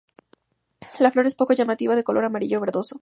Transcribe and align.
La 0.99 1.11
flor 1.11 1.27
es 1.27 1.35
poco 1.35 1.53
llamativa 1.53 1.95
de 1.95 2.03
color 2.03 2.25
amarillo 2.25 2.59
verdoso. 2.59 2.99